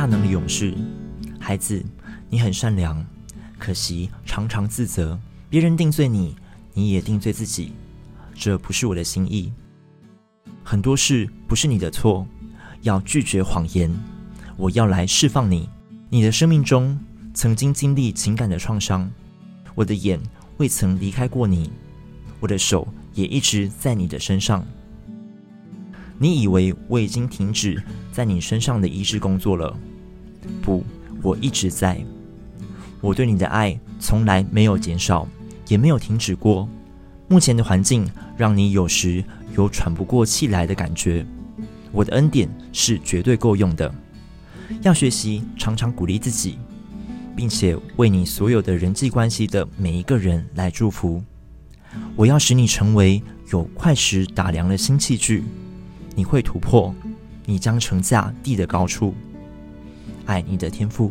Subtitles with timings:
[0.00, 0.74] 大能的勇士。
[1.38, 1.84] 孩子，
[2.30, 3.04] 你很善良，
[3.58, 5.20] 可惜常常自责，
[5.50, 6.34] 别人定罪你，
[6.72, 7.74] 你也定罪自己，
[8.34, 9.52] 这不是我的心意。
[10.64, 12.26] 很多事不是你的错，
[12.80, 13.94] 要拒绝谎言。
[14.56, 15.68] 我要来释放你。
[16.08, 16.98] 你的生命中
[17.34, 19.06] 曾经经历情感的创伤，
[19.74, 20.18] 我的眼
[20.56, 21.70] 未曾离开过你，
[22.40, 24.64] 我的手也一直在你的身上。
[26.22, 27.82] 你以为我已经停止
[28.12, 29.74] 在你身上的医治工作了？
[30.60, 30.84] 不。
[31.22, 32.02] 我一直在，
[33.02, 35.28] 我对你的爱从来没有减少，
[35.68, 36.66] 也没有停止过。
[37.28, 39.22] 目前的环境让你有时
[39.54, 41.26] 有喘不过气来的感觉，
[41.92, 43.94] 我的恩典是绝对够用的。
[44.80, 46.58] 要学习常常鼓励自己，
[47.36, 51.22] 并且为你所有的人际关系的每一个人来祝福。
[52.16, 55.44] 我要使你成为有块石打量的新器具，
[56.20, 56.94] 你会突破，
[57.46, 59.14] 你将乘驾地的高处。
[60.26, 61.10] 爱你的天赋。